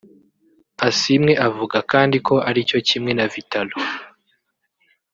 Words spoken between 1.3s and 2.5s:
avuga kandi ko